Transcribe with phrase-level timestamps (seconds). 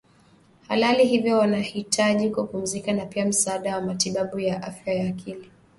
[0.67, 5.51] halali hivyo wanahitaji kupumzika na pia msaada wa matibabu ya afya ya akili